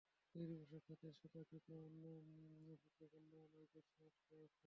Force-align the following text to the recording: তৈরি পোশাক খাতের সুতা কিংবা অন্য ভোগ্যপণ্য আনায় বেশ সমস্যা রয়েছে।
তৈরি 0.35 0.53
পোশাক 0.59 0.81
খাতের 0.87 1.13
সুতা 1.19 1.41
কিংবা 1.49 1.75
অন্য 1.81 2.03
ভোগ্যপণ্য 2.81 3.31
আনায় 3.45 3.67
বেশ 3.73 3.85
সমস্যা 3.91 4.31
রয়েছে। 4.31 4.59